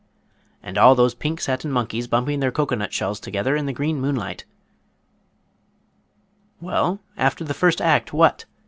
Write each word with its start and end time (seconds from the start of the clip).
"And 0.63 0.79
all 0.79 0.95
those 0.95 1.13
pink 1.13 1.39
satin 1.39 1.71
monkeys 1.71 2.07
bumping 2.07 2.39
their 2.39 2.51
cocoanut 2.51 2.91
shells 2.91 3.19
together 3.19 3.55
in 3.55 3.67
the 3.67 3.71
green 3.71 4.01
moonlight" 4.01 4.45
"Well, 6.59 7.01
after 7.17 7.43
the 7.43 7.53
first 7.53 7.79
act, 7.79 8.11
what?" 8.11 8.45